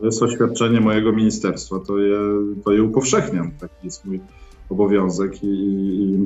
To 0.00 0.06
jest 0.06 0.22
oświadczenie 0.22 0.80
mojego 0.80 1.12
ministerstwa, 1.12 1.78
to 1.78 1.98
je, 1.98 2.18
to 2.64 2.72
je 2.72 2.82
upowszechniam. 2.82 3.50
Taki 3.50 3.86
jest 3.86 4.04
mój 4.04 4.20
obowiązek 4.70 5.44
i, 5.44 5.46
i 5.46 6.18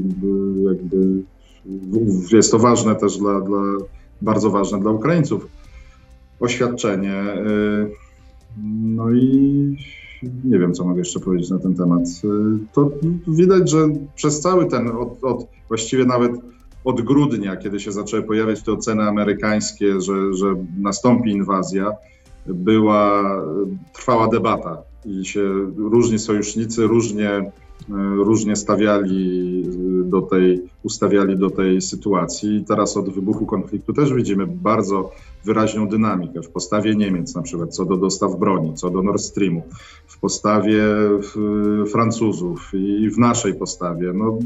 jakby 0.64 1.22
jest 2.32 2.50
to 2.50 2.58
ważne 2.58 2.94
też 2.94 3.18
dla, 3.18 3.40
dla, 3.40 3.62
bardzo 4.22 4.50
ważne 4.50 4.80
dla 4.80 4.90
Ukraińców 4.90 5.46
oświadczenie. 6.40 7.22
Y, 7.22 7.90
no 8.82 9.10
i 9.10 9.76
nie 10.44 10.58
wiem, 10.58 10.74
co 10.74 10.84
mogę 10.84 10.98
jeszcze 10.98 11.20
powiedzieć 11.20 11.50
na 11.50 11.58
ten 11.58 11.74
temat. 11.74 12.02
Y, 12.24 12.28
to 12.72 12.90
widać, 13.28 13.70
że 13.70 13.88
przez 14.14 14.40
cały 14.40 14.66
ten, 14.66 14.88
od, 14.88 15.24
od 15.24 15.46
właściwie 15.68 16.04
nawet 16.04 16.32
od 16.84 17.00
grudnia, 17.00 17.56
kiedy 17.56 17.80
się 17.80 17.92
zaczęły 17.92 18.22
pojawiać 18.22 18.62
te 18.62 18.72
oceny 18.72 19.02
amerykańskie, 19.02 20.00
że, 20.00 20.34
że 20.34 20.54
nastąpi 20.80 21.30
inwazja, 21.30 21.92
była, 22.46 23.22
trwała 23.92 24.28
debata 24.28 24.82
i 25.04 25.24
się 25.24 25.42
różni 25.76 26.18
sojusznicy 26.18 26.86
różnie 26.86 27.50
różnie 28.16 28.56
stawiali 28.56 29.62
do 30.04 30.22
tej, 30.22 30.62
ustawiali 30.82 31.38
do 31.38 31.50
tej 31.50 31.82
sytuacji. 31.82 32.56
I 32.56 32.64
teraz 32.64 32.96
od 32.96 33.10
wybuchu 33.10 33.46
konfliktu 33.46 33.92
też 33.92 34.14
widzimy 34.14 34.46
bardzo 34.46 35.10
wyraźną 35.44 35.88
dynamikę 35.88 36.42
w 36.42 36.48
postawie 36.48 36.94
Niemiec 36.94 37.34
na 37.34 37.42
przykład 37.42 37.74
co 37.74 37.84
do 37.84 37.96
dostaw 37.96 38.38
broni, 38.38 38.74
co 38.74 38.90
do 38.90 39.02
Nord 39.02 39.20
Streamu, 39.20 39.62
w 40.06 40.20
postawie 40.20 40.82
Francuzów 41.92 42.70
i 42.74 43.10
w 43.10 43.18
naszej 43.18 43.54
postawie. 43.54 44.12
No, 44.12 44.38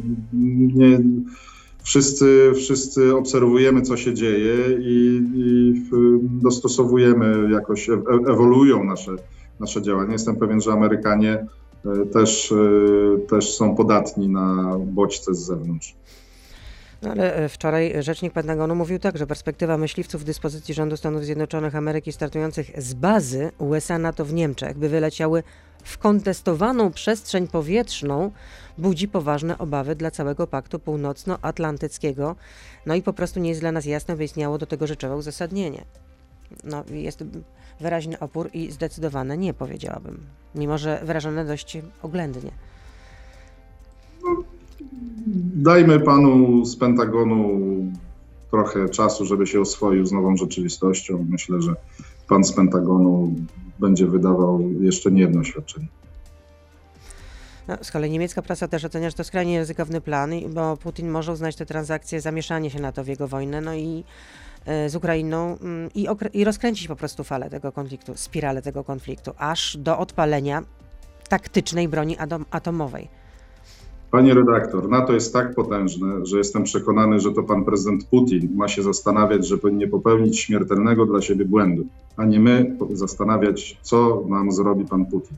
nie, 0.75 1.01
wszyscy, 1.83 2.53
wszyscy 2.55 3.17
obserwujemy, 3.17 3.83
co 3.83 3.97
się 3.97 4.15
dzieje 4.15 4.55
i, 4.81 5.23
i 5.35 5.75
dostosowujemy 6.23 7.53
jakoś, 7.53 7.89
e, 7.89 8.03
ewoluują 8.29 8.85
nasze, 8.85 9.13
nasze 9.61 9.83
działania. 9.83 10.13
Jestem 10.13 10.37
pewien, 10.37 10.61
że 10.61 10.73
Amerykanie 10.73 11.47
E, 11.70 11.70
też, 12.13 12.53
e, 12.53 13.27
też 13.29 13.57
są 13.57 13.77
podatni 13.77 14.29
na 14.29 14.77
bodźce 14.79 15.35
z 15.35 15.39
zewnątrz. 15.39 15.95
No 17.03 17.11
ale 17.11 17.35
e, 17.35 17.49
wczoraj 17.49 17.95
rzecznik 17.99 18.33
Pentagonu 18.33 18.75
mówił 18.75 18.99
tak, 18.99 19.19
że 19.19 19.27
perspektywa 19.27 19.79
myśliwców 19.79 20.21
w 20.21 20.25
dyspozycji 20.25 20.75
rządu 20.75 20.97
Stanów 20.97 21.25
Zjednoczonych 21.25 21.75
Ameryki 21.75 22.13
startujących 22.13 22.83
z 22.83 22.95
bazy 22.95 23.51
USA 23.59 23.99
NATO 23.99 24.25
w 24.25 24.33
Niemczech, 24.33 24.79
by 24.79 24.89
wyleciały 24.89 25.43
w 25.85 25.99
kontestowaną 25.99 26.93
przestrzeń 26.93 27.49
powietrzną, 27.49 28.31
budzi 28.79 29.09
poważne 29.09 29.59
obawy 29.59 29.95
dla 29.95 30.11
całego 30.11 30.47
Paktu 30.47 30.79
Północnoatlantyckiego. 30.79 32.37
No 32.87 32.95
i 32.95 33.03
po 33.03 33.13
prostu 33.13 33.41
nie 33.41 33.49
jest 33.49 33.61
dla 33.61 33.73
nas 33.73 33.85
jasne, 33.85 34.17
by 34.17 34.25
istniało 34.25 34.59
do 34.59 34.67
tego 34.67 34.87
rzeczowe 34.87 35.17
uzasadnienie. 35.17 35.85
No, 36.64 36.85
jest 36.90 37.25
wyraźny 37.80 38.19
opór 38.19 38.50
i 38.52 38.71
zdecydowane 38.71 39.38
nie, 39.38 39.54
powiedziałabym, 39.54 40.21
mimo 40.54 40.78
że 40.78 41.00
wyrażone 41.04 41.45
dość 41.45 41.78
oględnie. 42.02 42.50
Dajmy 45.54 46.00
panu 46.00 46.64
z 46.64 46.76
Pentagonu 46.76 47.61
trochę 48.50 48.88
czasu, 48.88 49.26
żeby 49.26 49.47
się 49.47 49.61
oswoił 49.61 50.07
z 50.07 50.12
nową 50.12 50.37
rzeczywistością. 50.37 51.26
Myślę, 51.28 51.62
że 51.62 51.75
pan 52.28 52.45
z 52.45 52.52
Pentagonu 52.52 53.35
będzie 53.78 54.07
wydawał 54.07 54.61
jeszcze 54.80 55.11
nie 55.11 55.21
jedno 55.21 55.40
oświadczenie. 55.40 55.87
No, 57.69 57.76
z 57.83 57.90
kolei 57.90 58.11
niemiecka 58.11 58.42
prasa 58.42 58.69
też 58.69 58.85
ocenia, 58.85 59.11
że 59.11 59.16
to 59.16 59.25
skrajnie 59.25 59.59
ryzykowny 59.59 60.00
plan, 60.00 60.30
bo 60.54 60.76
Putin 60.76 61.11
może 61.11 61.33
uznać 61.33 61.57
te 61.57 61.66
transakcje 61.66 62.21
zamieszanie 62.21 62.71
się 62.71 62.80
na 62.80 62.92
to 62.92 63.04
w 63.04 63.09
jego 63.09 63.28
wojnę, 63.28 63.61
no 63.61 63.75
i 63.75 64.04
z 64.88 64.97
Ukrainą 64.97 65.59
mm, 65.59 65.90
i, 65.95 66.07
i 66.33 66.45
rozkręcić 66.45 66.88
po 66.88 66.97
prostu 66.97 67.25
falę 67.25 67.50
tego 67.50 67.73
konfliktu, 67.73 68.12
spiralę 68.14 68.62
tego 68.62 68.85
konfliktu, 68.85 69.31
aż 69.38 69.76
do 69.76 69.99
odpalenia 69.99 70.62
taktycznej 71.29 71.88
broni 71.88 72.17
atom- 72.17 72.45
atomowej. 72.50 73.09
Panie 74.11 74.35
redaktor, 74.35 74.88
NATO 74.88 75.12
jest 75.12 75.33
tak 75.33 75.55
potężne, 75.55 76.26
że 76.26 76.38
jestem 76.38 76.62
przekonany, 76.62 77.21
że 77.21 77.33
to 77.33 77.43
pan 77.43 77.64
prezydent 77.64 78.05
Putin 78.05 78.49
ma 78.55 78.69
się 78.69 78.83
zastanawiać, 78.83 79.47
żeby 79.47 79.73
nie 79.73 79.88
popełnić 79.88 80.38
śmiertelnego 80.38 81.07
dla 81.07 81.21
siebie 81.21 81.45
błędu, 81.45 81.87
a 82.17 82.25
nie 82.25 82.40
my 82.40 82.76
zastanawiać, 82.93 83.79
co 83.83 84.25
nam 84.29 84.52
zrobi 84.52 84.85
pan 84.85 85.07
Putin. 85.07 85.37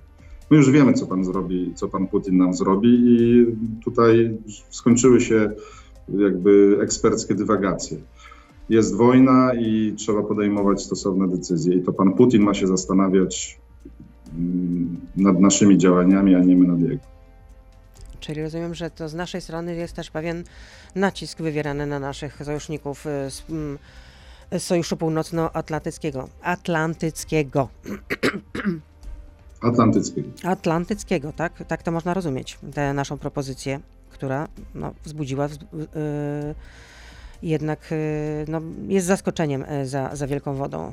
My 0.51 0.57
już 0.57 0.71
wiemy, 0.71 0.93
co 0.93 1.07
pan 1.07 1.25
zrobi, 1.25 1.73
co 1.75 1.89
pan 1.89 2.07
Putin 2.07 2.37
nam 2.37 2.55
zrobi 2.55 2.89
i 2.89 3.47
tutaj 3.85 4.39
skończyły 4.71 5.21
się 5.21 5.51
jakby 6.09 6.79
eksperckie 6.83 7.35
dywagacje. 7.35 7.99
Jest 8.69 8.97
wojna 8.97 9.55
i 9.55 9.95
trzeba 9.97 10.23
podejmować 10.23 10.83
stosowne 10.83 11.29
decyzje. 11.29 11.75
I 11.75 11.83
to 11.83 11.93
pan 11.93 12.13
Putin 12.13 12.43
ma 12.43 12.55
się 12.55 12.67
zastanawiać 12.67 13.61
mm, 14.39 15.01
nad 15.17 15.41
naszymi 15.41 15.79
działaniami, 15.79 16.35
a 16.35 16.39
nie 16.39 16.57
my 16.57 16.67
nad 16.67 16.81
jego. 16.81 17.13
Czyli 18.21 18.43
rozumiem, 18.43 18.75
że 18.75 18.91
to 18.91 19.09
z 19.09 19.15
naszej 19.15 19.41
strony 19.41 19.75
jest 19.75 19.95
też 19.95 20.11
pewien 20.11 20.45
nacisk 20.95 21.43
wywierany 21.43 21.87
na 21.87 21.99
naszych 21.99 22.43
sojuszników 22.45 23.07
y, 23.07 23.31
z, 23.31 23.51
mm, 23.51 23.79
z 24.53 24.63
Sojuszu 24.63 24.97
Północnoatlantyckiego. 24.97 26.29
Atlantyckiego. 26.43 27.69
Atlantyckiego. 29.61 30.29
Atlantyckiego, 30.43 31.33
tak? 31.33 31.65
Tak 31.69 31.83
to 31.83 31.93
można 31.93 32.15
rozumieć, 32.15 32.59
tę 32.75 32.95
naszą 32.95 33.19
propozycję, 33.19 33.81
która 34.11 34.49
no, 34.75 34.95
wzbudziła 35.05 35.49
wzb- 35.49 35.65
y, 35.75 36.55
jednak 37.43 37.93
y, 37.93 38.45
no, 38.49 38.61
jest 38.89 39.07
zaskoczeniem 39.07 39.63
y, 39.63 39.87
za, 39.87 40.17
za 40.17 40.27
wielką 40.27 40.55
wodą 40.55 40.93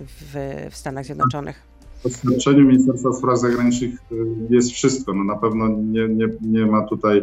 w, 0.00 0.34
w 0.70 0.76
Stanach 0.76 1.04
Zjednoczonych. 1.04 1.62
W 2.02 2.06
oświadczeniu 2.06 2.64
Ministerstwa 2.64 3.12
Spraw 3.12 3.38
Zagranicznych 3.38 3.94
y, 4.12 4.16
jest 4.50 4.70
wszystko. 4.70 5.14
No 5.14 5.24
na 5.24 5.36
pewno 5.36 5.68
nie, 5.68 6.08
nie, 6.08 6.26
nie 6.40 6.66
ma 6.66 6.86
tutaj 6.86 7.22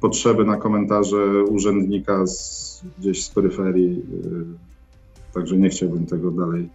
potrzeby 0.00 0.44
na 0.44 0.56
komentarze 0.56 1.44
urzędnika 1.44 2.26
z, 2.26 2.82
gdzieś 2.98 3.24
z 3.24 3.30
peryferii. 3.30 4.02
Także 5.34 5.56
nie 5.56 5.68
chciałbym 5.68 6.06
tego 6.06 6.30
dalej. 6.30 6.68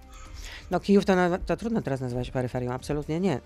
No 0.71 0.79
Kijów 0.79 1.05
to, 1.05 1.15
na, 1.15 1.37
to 1.37 1.57
trudno 1.57 1.81
teraz 1.81 2.01
nazywać 2.01 2.31
peryferią, 2.31 2.71
absolutnie 2.71 3.19
nie. 3.19 3.39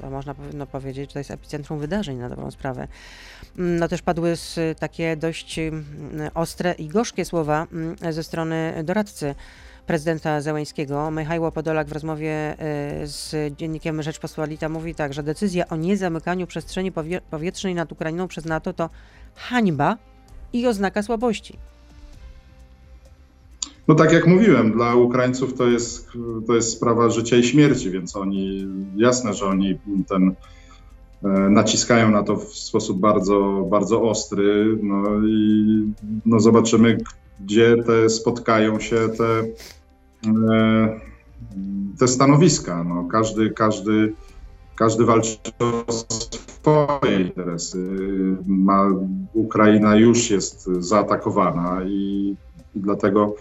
To 0.00 0.10
można 0.10 0.34
powinno 0.34 0.66
powiedzieć, 0.66 1.10
że 1.10 1.12
to 1.12 1.18
jest 1.18 1.30
epicentrum 1.30 1.78
wydarzeń 1.78 2.16
na 2.18 2.28
dobrą 2.28 2.50
sprawę. 2.50 2.88
Mm, 3.58 3.76
No 3.78 3.88
też 3.88 4.02
padły 4.02 4.34
takie 4.78 5.16
dość 5.16 5.58
mm, 5.58 5.84
ostre 6.34 6.72
i 6.72 6.88
gorzkie 6.88 7.24
słowa 7.24 7.66
mm, 7.72 7.96
ze 8.12 8.22
strony 8.22 8.82
doradcy 8.84 9.34
prezydenta 9.86 10.40
Zełańskiego. 10.40 11.10
Michajło 11.10 11.52
Podolak 11.52 11.88
w 11.88 11.92
rozmowie 11.92 12.56
y, 13.02 13.06
z 13.06 13.56
dziennikiem 13.56 14.02
Rzeczpospolita 14.02 14.68
mówi 14.68 14.94
tak, 14.94 15.12
że 15.14 15.22
decyzja 15.22 15.68
o 15.68 15.76
niezamykaniu 15.76 16.46
przestrzeni 16.46 16.92
powie- 16.92 17.20
powietrznej 17.30 17.74
nad 17.74 17.92
Ukrainą 17.92 18.28
przez 18.28 18.44
NATO 18.44 18.72
to 18.72 18.90
hańba 19.34 19.96
i 20.52 20.66
oznaka 20.66 21.02
słabości. 21.02 21.58
No 23.88 23.94
tak 23.94 24.12
jak 24.12 24.26
mówiłem, 24.26 24.72
dla 24.72 24.94
Ukraińców 24.94 25.54
to 25.54 25.66
jest, 25.66 26.08
to 26.46 26.54
jest 26.54 26.72
sprawa 26.72 27.10
życia 27.10 27.36
i 27.36 27.42
śmierci, 27.42 27.90
więc 27.90 28.16
oni, 28.16 28.68
jasne, 28.96 29.34
że 29.34 29.46
oni 29.46 29.78
ten 30.08 30.34
e, 31.24 31.28
naciskają 31.28 32.10
na 32.10 32.22
to 32.22 32.36
w 32.36 32.44
sposób 32.44 33.00
bardzo, 33.00 33.66
bardzo 33.70 34.02
ostry. 34.02 34.78
No 34.82 35.02
i 35.26 35.92
no 36.26 36.40
zobaczymy, 36.40 36.98
gdzie 37.40 37.76
te 37.82 38.08
spotkają 38.08 38.80
się 38.80 38.96
te, 38.96 39.42
e, 40.52 41.00
te 41.98 42.08
stanowiska. 42.08 42.84
No, 42.84 43.08
każdy, 43.12 43.50
każdy, 43.50 44.12
każdy 44.76 45.04
walczy 45.04 45.38
o 45.58 45.92
swoje 45.92 47.20
interesy. 47.20 47.78
Ma, 48.46 48.90
Ukraina 49.32 49.96
już 49.96 50.30
jest 50.30 50.64
zaatakowana 50.78 51.80
i, 51.86 52.36
dlatego 52.74 53.34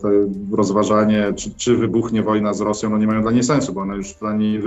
to 0.00 0.08
rozważanie, 0.52 1.32
czy, 1.36 1.54
czy 1.54 1.76
wybuchnie 1.76 2.22
wojna 2.22 2.54
z 2.54 2.60
Rosją, 2.60 2.90
no 2.90 2.98
nie 2.98 3.06
mają 3.06 3.22
dla 3.22 3.30
niej 3.30 3.42
sensu, 3.42 3.72
bo 3.72 3.80
ona 3.80 3.94
już 3.94 4.14
dla 4.14 4.36
niej 4.36 4.62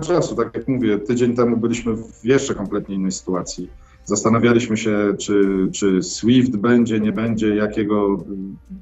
czasu, 0.00 0.36
tak 0.36 0.56
jak 0.56 0.68
mówię, 0.68 0.98
tydzień 0.98 1.36
temu 1.36 1.56
byliśmy 1.56 1.96
w 1.96 2.24
jeszcze 2.24 2.54
kompletnie 2.54 2.94
innej 2.94 3.12
sytuacji. 3.12 3.70
Zastanawialiśmy 4.04 4.76
się, 4.76 5.14
czy, 5.18 5.68
czy 5.72 6.02
SWIFT 6.02 6.56
będzie, 6.56 7.00
nie 7.00 7.12
będzie, 7.12 7.56
jakiego, 7.56 8.24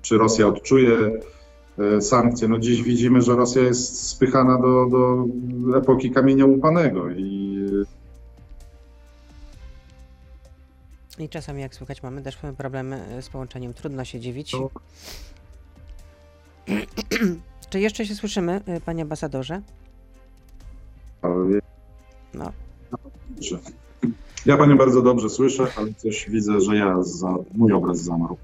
czy 0.02 0.18
Rosja 0.18 0.46
odczuje 0.46 1.20
e, 1.78 2.00
sankcje. 2.00 2.48
No 2.48 2.58
dziś 2.58 2.82
widzimy, 2.82 3.22
że 3.22 3.36
Rosja 3.36 3.62
jest 3.62 4.08
spychana 4.08 4.58
do, 4.58 4.86
do 4.90 5.26
epoki 5.78 6.10
kamienia 6.10 6.46
łupanego 6.46 7.10
i 7.10 7.59
I 11.20 11.28
czasami, 11.28 11.62
jak 11.62 11.74
słychać, 11.74 12.02
mamy 12.02 12.22
też 12.22 12.38
problemy 12.56 13.22
z 13.22 13.28
połączeniem. 13.28 13.74
Trudno 13.74 14.04
się 14.04 14.20
dziwić. 14.20 14.52
No. 14.52 14.70
Czy 17.70 17.80
jeszcze 17.80 18.06
się 18.06 18.14
słyszymy, 18.14 18.60
y, 18.76 18.80
panie 18.80 19.02
ambasadorze? 19.02 19.62
No. 22.34 22.52
Dobrze. 23.30 23.58
Ja 24.46 24.56
panią 24.56 24.76
bardzo 24.76 25.02
dobrze 25.02 25.30
słyszę, 25.30 25.66
ale 25.76 25.94
coś 25.94 26.30
widzę, 26.30 26.60
że 26.60 26.76
ja 26.76 27.02
za, 27.02 27.34
mój 27.54 27.72
obraz 27.72 27.98
zamarł. 27.98 28.36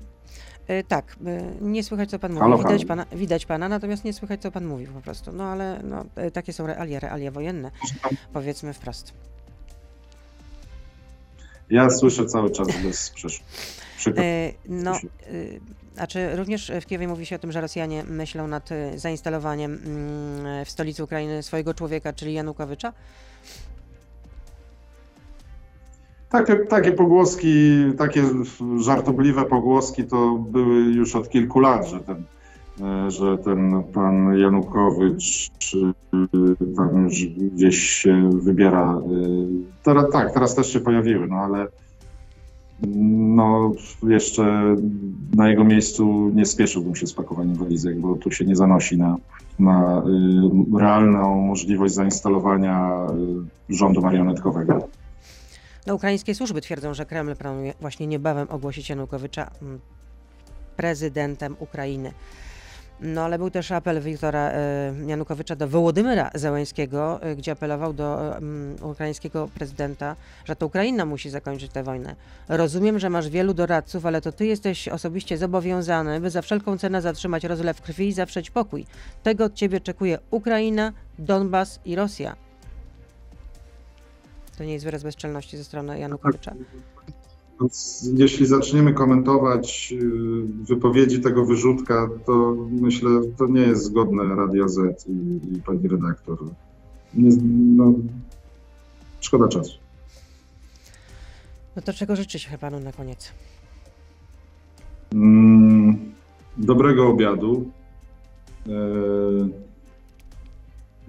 Y, 0.70 0.84
Tak, 0.88 1.16
nie 1.60 1.84
słychać 1.84 2.10
co 2.10 2.18
pan 2.18 2.32
mówi. 2.32 2.40
Halo, 2.42 2.58
widać, 2.58 2.86
halo. 2.86 2.88
pana, 2.88 3.06
widać 3.12 3.46
pana, 3.46 3.68
natomiast 3.68 4.04
nie 4.04 4.12
słychać 4.12 4.42
co 4.42 4.50
pan 4.50 4.66
mówi 4.66 4.86
po 4.86 5.00
prostu. 5.00 5.32
No 5.32 5.44
ale 5.44 5.80
no, 5.84 6.04
takie 6.32 6.52
są 6.52 6.66
realia, 6.66 7.00
realia 7.00 7.30
wojenne, 7.30 7.70
powiedzmy 8.32 8.72
wprost. 8.72 9.14
Ja 11.70 11.90
słyszę 11.90 12.26
cały 12.26 12.50
czas 12.50 12.68
bez. 12.84 13.12
Przykro- 13.98 14.22
Y, 14.22 14.54
No, 14.68 14.96
y, 15.32 15.60
a 15.98 16.06
czy 16.06 16.36
również 16.36 16.72
w 16.82 16.86
Kijowie 16.86 17.08
mówi 17.08 17.26
się 17.26 17.36
o 17.36 17.38
tym, 17.38 17.52
że 17.52 17.60
Rosjanie 17.60 18.04
myślą 18.04 18.48
nad 18.48 18.72
y, 18.72 18.98
zainstalowaniem 18.98 19.78
mm, 19.86 20.64
w 20.64 20.70
stolicy 20.70 21.04
Ukrainy 21.04 21.42
swojego 21.42 21.74
człowieka, 21.74 22.12
czyli 22.12 22.32
Janukowycza? 22.34 22.92
Takie, 26.30 26.56
takie 26.56 26.92
pogłoski, 26.92 27.48
takie 27.98 28.22
żartobliwe 28.80 29.44
pogłoski 29.44 30.04
to 30.04 30.34
były 30.50 30.80
już 30.82 31.16
od 31.16 31.28
kilku 31.28 31.60
lat, 31.60 31.86
że 31.88 32.00
ten, 32.00 32.16
e, 32.16 32.22
że 33.08 33.38
ten 33.38 33.82
pan 33.82 34.38
Janukowycz 34.38 35.50
czy 35.58 35.92
tam 36.76 37.08
gdzieś 37.52 37.78
się 37.78 38.30
wybiera. 38.32 38.94
e, 38.94 39.02
Teraz, 39.82 40.10
tak, 40.12 40.32
teraz 40.32 40.54
też 40.54 40.72
się 40.72 40.80
pojawiły, 40.80 41.26
no 41.28 41.36
ale 41.36 41.66
no 42.82 43.72
jeszcze 44.02 44.76
na 45.34 45.48
jego 45.48 45.64
miejscu 45.64 46.30
nie 46.34 46.46
spieszyłbym 46.46 46.96
się 46.96 47.06
z 47.06 47.12
pakowaniem 47.12 47.54
walizek, 47.54 48.00
bo 48.00 48.16
tu 48.16 48.30
się 48.30 48.44
nie 48.44 48.56
zanosi 48.56 48.98
na, 48.98 49.16
na 49.58 50.02
y, 50.74 50.78
realną 50.78 51.40
możliwość 51.40 51.94
zainstalowania 51.94 53.06
y, 53.70 53.74
rządu 53.74 54.00
marionetkowego. 54.00 54.88
No, 55.86 55.94
ukraińskie 55.94 56.34
służby 56.34 56.60
twierdzą, 56.60 56.94
że 56.94 57.06
Kreml 57.06 57.36
planuje 57.36 57.74
właśnie 57.80 58.06
niebawem 58.06 58.46
ogłosić 58.50 58.88
Janukowycza 58.88 59.50
mm, 59.62 59.80
prezydentem 60.76 61.56
Ukrainy. 61.58 62.12
No 63.00 63.24
ale 63.24 63.38
był 63.38 63.50
też 63.50 63.72
apel 63.72 64.00
Wiktora 64.00 64.50
e, 64.50 64.92
Janukowycza 65.06 65.56
do 65.56 65.68
Wołodymyra 65.68 66.30
Zełańskiego, 66.34 67.22
e, 67.22 67.36
gdzie 67.36 67.52
apelował 67.52 67.92
do 67.92 68.36
mm, 68.36 68.76
ukraińskiego 68.82 69.48
prezydenta, 69.54 70.16
że 70.44 70.56
to 70.56 70.66
Ukraina 70.66 71.04
musi 71.04 71.30
zakończyć 71.30 71.72
tę 71.72 71.82
wojnę. 71.82 72.16
Rozumiem, 72.48 72.98
że 72.98 73.10
masz 73.10 73.28
wielu 73.28 73.54
doradców, 73.54 74.06
ale 74.06 74.20
to 74.20 74.32
ty 74.32 74.46
jesteś 74.46 74.88
osobiście 74.88 75.38
zobowiązany, 75.38 76.20
by 76.20 76.30
za 76.30 76.42
wszelką 76.42 76.78
cenę 76.78 77.02
zatrzymać 77.02 77.44
rozlew 77.44 77.82
krwi 77.82 78.08
i 78.08 78.12
zawrzeć 78.12 78.50
pokój. 78.50 78.86
Tego 79.22 79.44
od 79.44 79.54
ciebie 79.54 79.76
oczekuje 79.76 80.18
Ukraina, 80.30 80.92
Donbas 81.18 81.80
i 81.84 81.96
Rosja. 81.96 82.36
To 84.58 84.64
nie 84.64 84.72
jest 84.72 84.84
wyraz 84.84 85.02
bezczelności 85.02 85.56
ze 85.56 85.64
strony 85.64 85.98
Janukowycza. 85.98 86.52
Więc 87.60 88.04
Jeśli 88.16 88.46
zaczniemy 88.46 88.92
komentować 88.92 89.92
y, 89.92 90.42
wypowiedzi 90.64 91.20
tego 91.20 91.44
wyrzutka, 91.44 92.08
to 92.26 92.56
myślę, 92.70 93.10
to 93.36 93.46
nie 93.46 93.60
jest 93.60 93.84
zgodne 93.84 94.36
Radia 94.36 94.68
Z 94.68 95.08
i, 95.08 95.12
i 95.56 95.62
pani 95.62 95.88
redaktor. 95.88 96.38
Nie, 97.14 97.30
no, 97.76 97.94
szkoda 99.20 99.48
czasu. 99.48 99.78
No 101.76 101.82
to 101.82 101.92
czego 101.92 102.16
życzyć 102.16 102.50
panu 102.60 102.80
na 102.80 102.92
koniec? 102.92 103.32
Mm, 105.14 106.12
dobrego 106.56 107.08
obiadu. 107.08 107.70
e, 108.66 109.66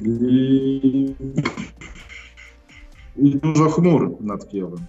I, 0.06 1.16
I 3.18 3.36
dużo 3.36 3.70
chmur 3.70 4.18
nad 4.22 4.48
Kijowem. 4.48 4.86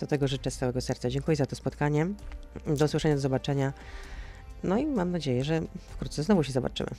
Do 0.00 0.06
tego 0.06 0.28
życzę 0.28 0.50
z 0.50 0.58
całego 0.58 0.80
serca. 0.80 1.10
Dziękuję 1.10 1.36
za 1.36 1.46
to 1.46 1.56
spotkanie. 1.56 2.06
Do 2.66 2.84
usłyszenia, 2.84 3.14
do 3.14 3.20
zobaczenia. 3.20 3.72
No 4.64 4.78
i 4.78 4.86
mam 4.86 5.10
nadzieję, 5.10 5.44
że 5.44 5.62
wkrótce 5.90 6.22
znowu 6.22 6.42
się 6.42 6.52
zobaczymy. 6.52 6.90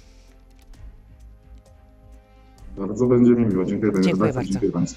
Bardzo 2.77 3.07
będzie 3.07 3.31
mi 3.31 3.45
miło. 3.45 3.65
Dziękuję, 3.65 3.91
dziękuję 4.01 4.33
bardzo. 4.33 4.51
Dziękuję 4.51 4.71
bardzo. 4.71 4.95